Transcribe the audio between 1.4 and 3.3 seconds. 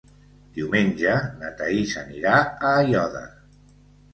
na Thaís anirà a Aiòder.